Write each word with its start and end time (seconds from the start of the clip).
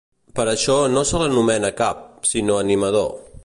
Per 0.37 0.45
això 0.53 0.77
no 0.93 1.03
se 1.09 1.21
l’anomena 1.23 1.71
Cap, 1.83 2.03
sinó 2.33 2.61
Animador. 2.65 3.09